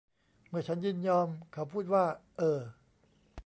[0.49, 2.05] เมื่อฉันยินยอม เขาพูดว่า
[2.37, 2.59] เออ